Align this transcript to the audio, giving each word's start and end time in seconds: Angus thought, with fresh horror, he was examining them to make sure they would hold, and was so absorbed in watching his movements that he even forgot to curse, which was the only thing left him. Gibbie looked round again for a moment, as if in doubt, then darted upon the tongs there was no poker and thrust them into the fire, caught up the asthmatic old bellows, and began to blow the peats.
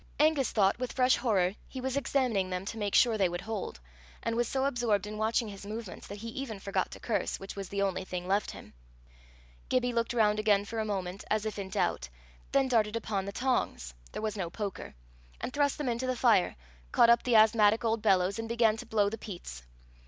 Angus 0.19 0.49
thought, 0.51 0.79
with 0.79 0.93
fresh 0.93 1.15
horror, 1.17 1.53
he 1.67 1.79
was 1.79 1.95
examining 1.95 2.49
them 2.49 2.65
to 2.65 2.79
make 2.79 2.95
sure 2.95 3.19
they 3.19 3.29
would 3.29 3.41
hold, 3.41 3.79
and 4.23 4.35
was 4.35 4.47
so 4.47 4.65
absorbed 4.65 5.05
in 5.05 5.15
watching 5.19 5.47
his 5.47 5.63
movements 5.63 6.07
that 6.07 6.17
he 6.17 6.29
even 6.29 6.59
forgot 6.59 6.89
to 6.89 6.99
curse, 6.99 7.39
which 7.39 7.55
was 7.55 7.69
the 7.69 7.83
only 7.83 8.03
thing 8.03 8.27
left 8.27 8.49
him. 8.49 8.73
Gibbie 9.69 9.93
looked 9.93 10.13
round 10.13 10.39
again 10.39 10.65
for 10.65 10.79
a 10.79 10.85
moment, 10.85 11.23
as 11.29 11.45
if 11.45 11.59
in 11.59 11.69
doubt, 11.69 12.09
then 12.51 12.67
darted 12.67 12.95
upon 12.95 13.25
the 13.25 13.31
tongs 13.31 13.93
there 14.11 14.23
was 14.23 14.35
no 14.35 14.49
poker 14.49 14.95
and 15.39 15.53
thrust 15.53 15.77
them 15.77 15.87
into 15.87 16.07
the 16.07 16.15
fire, 16.17 16.55
caught 16.91 17.11
up 17.11 17.21
the 17.21 17.35
asthmatic 17.35 17.85
old 17.85 18.01
bellows, 18.01 18.39
and 18.39 18.49
began 18.49 18.77
to 18.77 18.87
blow 18.87 19.07
the 19.07 19.19
peats. 19.19 19.61